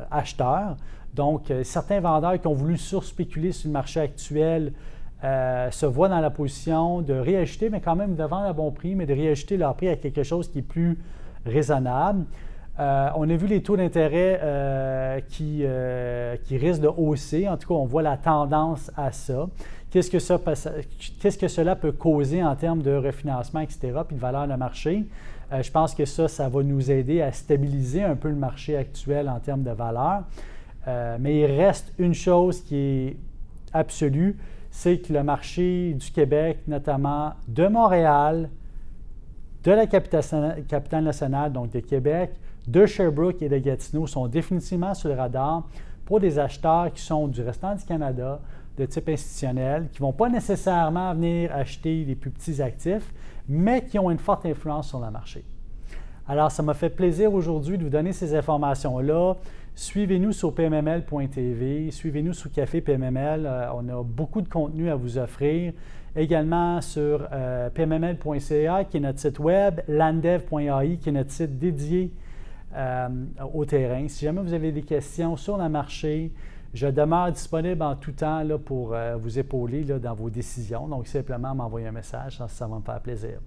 acheteurs. 0.09 0.77
Donc, 1.13 1.51
certains 1.63 1.99
vendeurs 1.99 2.39
qui 2.39 2.47
ont 2.47 2.53
voulu 2.53 2.77
surspéculer 2.77 3.51
sur 3.51 3.67
le 3.67 3.73
marché 3.73 3.99
actuel 3.99 4.71
se 5.21 5.85
voient 5.85 6.07
dans 6.07 6.21
la 6.21 6.29
position 6.29 7.01
de 7.01 7.13
réajuster, 7.13 7.69
mais 7.69 7.81
quand 7.81 7.97
même 7.97 8.15
de 8.15 8.23
vendre 8.23 8.45
à 8.45 8.53
bon 8.53 8.71
prix, 8.71 8.95
mais 8.95 9.05
de 9.05 9.13
réajuster 9.13 9.57
leur 9.57 9.75
prix 9.75 9.89
à 9.89 9.97
quelque 9.97 10.23
chose 10.23 10.49
qui 10.49 10.59
est 10.59 10.61
plus 10.61 10.97
raisonnable. 11.45 12.23
Euh, 12.79 13.09
on 13.15 13.29
a 13.29 13.35
vu 13.35 13.47
les 13.47 13.61
taux 13.61 13.75
d'intérêt 13.75 14.39
euh, 14.41 15.19
qui, 15.27 15.65
qui, 16.45 16.57
risquent 16.57 16.81
de 16.81 16.87
hausser. 16.87 17.47
En 17.47 17.57
tout 17.57 17.67
cas, 17.67 17.73
on 17.73 17.85
voit 17.85 18.01
la 18.01 18.17
tendance 18.17 18.89
à 18.95 19.11
ça, 19.11 19.47
qu'est-ce 19.91 20.09
que 20.09 21.47
cela 21.47 21.75
peut 21.75 21.91
causer 21.91 22.43
en 22.43 22.55
termes 22.55 22.81
de 22.81 22.95
refinancement, 22.95 23.59
etc., 23.59 23.91
puis 24.07 24.15
de 24.15 24.21
valeur 24.21 24.47
de 24.47 24.55
marché? 24.55 25.05
je 25.51 25.71
pense 25.71 25.95
que 25.95 26.05
ça, 26.05 26.27
ça 26.27 26.47
va 26.47 26.61
nous 26.61 26.91
aider 26.91 27.23
à 27.23 27.31
stabiliser 27.31 28.03
un 28.03 28.15
peu 28.15 28.29
le 28.29 28.35
marché 28.35 28.77
actuel 28.77 29.27
en 29.27 29.39
termes 29.39 29.63
de 29.63 29.71
valeur. 29.71 30.21
mais 31.19 31.39
il 31.39 31.45
reste 31.47 31.91
une 31.97 32.13
chose 32.13 32.61
qui 32.61 32.75
est 32.75 33.17
absolue, 33.73 34.37
c'est 34.71 34.99
que 34.99 35.11
le 35.11 35.23
marché 35.23 35.93
du 35.93 36.11
Québec, 36.11 36.59
notamment 36.67 37.33
de 37.47 37.67
Montréal, 37.67 38.49
de 39.63 39.71
la 39.71 39.87
capitale 39.87 41.03
nationale, 41.03 41.51
donc 41.51 41.71
de 41.71 41.79
Québec, 41.79 42.31
de 42.69 42.85
Sherbrooke 42.85 43.41
et 43.41 43.49
de 43.49 43.57
Gatineau, 43.57 44.05
sont 44.05 44.27
définitivement 44.27 44.93
sur 44.93 45.09
le 45.09 45.15
radar 45.15 45.67
pour 46.05 46.19
des 46.19 46.37
acheteurs 46.39 46.91
qui 46.93 47.01
sont 47.01 47.27
du 47.27 47.41
restant 47.41 47.75
du 47.75 47.83
Canada, 47.83 48.39
de 48.77 48.85
type 48.85 49.09
institutionnel, 49.09 49.89
qui 49.91 50.01
ne 50.01 50.07
vont 50.07 50.13
pas 50.13 50.29
nécessairement 50.29 51.13
venir 51.13 51.51
acheter 51.53 52.05
les 52.05 52.15
plus 52.15 52.31
petits 52.31 52.61
actifs, 52.61 53.11
mais 53.47 53.83
qui 53.83 53.97
ont 53.99 54.09
une 54.11 54.19
forte 54.19 54.45
influence 54.45 54.87
sur 54.87 54.99
le 54.99 55.09
marché. 55.11 55.43
Alors, 56.27 56.51
ça 56.51 56.61
m'a 56.61 56.75
fait 56.75 56.91
plaisir 56.91 57.33
aujourd'hui 57.33 57.77
de 57.77 57.83
vous 57.83 57.89
donner 57.89 58.13
ces 58.13 58.35
informations-là. 58.35 59.35
Suivez-nous 59.73 60.31
sur 60.31 60.53
pmml.tv, 60.53 61.89
suivez-nous 61.89 62.33
sur 62.33 62.51
Café 62.51 62.81
PMML. 62.81 63.45
Euh, 63.45 63.67
on 63.73 63.87
a 63.89 64.03
beaucoup 64.03 64.41
de 64.41 64.49
contenu 64.49 64.89
à 64.89 64.95
vous 64.95 65.17
offrir. 65.17 65.73
Également 66.15 66.81
sur 66.81 67.27
euh, 67.31 67.69
pmml.ca, 67.69 68.83
qui 68.83 68.97
est 68.97 68.99
notre 68.99 69.19
site 69.19 69.39
web, 69.39 69.81
landev.ai, 69.87 70.97
qui 70.97 71.09
est 71.09 71.11
notre 71.11 71.31
site 71.31 71.57
dédié 71.57 72.11
au 73.53 73.65
terrain. 73.65 74.07
Si 74.07 74.25
jamais 74.25 74.41
vous 74.41 74.53
avez 74.53 74.71
des 74.71 74.83
questions 74.83 75.35
sur 75.35 75.57
le 75.57 75.69
marché, 75.69 76.31
je 76.73 76.87
demeure 76.87 77.31
disponible 77.31 77.81
en 77.81 77.95
tout 77.95 78.11
temps 78.11 78.43
là, 78.43 78.57
pour 78.57 78.95
vous 79.19 79.39
épauler 79.39 79.83
là, 79.83 79.99
dans 79.99 80.13
vos 80.13 80.29
décisions. 80.29 80.87
Donc, 80.87 81.07
simplement 81.07 81.55
m'envoyer 81.55 81.87
un 81.87 81.91
message, 81.91 82.37
ça, 82.37 82.47
ça 82.47 82.67
va 82.67 82.77
me 82.77 82.83
faire 82.83 83.01
plaisir. 83.01 83.39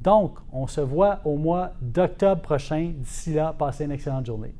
Donc, 0.00 0.38
on 0.52 0.66
se 0.66 0.80
voit 0.80 1.20
au 1.24 1.36
mois 1.36 1.72
d'octobre 1.80 2.40
prochain. 2.40 2.92
D'ici 2.96 3.34
là, 3.34 3.54
passez 3.56 3.84
une 3.84 3.92
excellente 3.92 4.26
journée. 4.26 4.54